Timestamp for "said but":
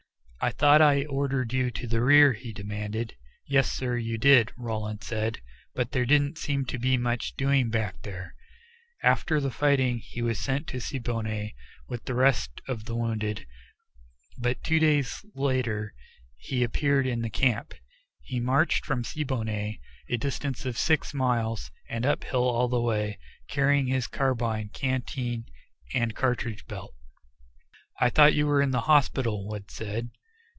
5.03-5.91